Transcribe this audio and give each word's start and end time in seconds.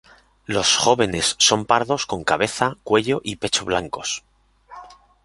Los 0.47 0.77
jóvenes 0.77 1.35
son 1.37 1.65
pardos 1.65 2.07
con 2.07 2.23
cabeza, 2.23 2.75
cuello 2.83 3.21
y 3.23 3.35
pecho 3.35 3.65
blancos. 3.65 4.23